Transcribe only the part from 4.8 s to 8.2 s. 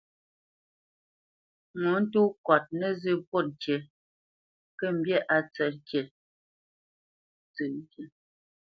mbî á tsǝ̂p ŋkǐ.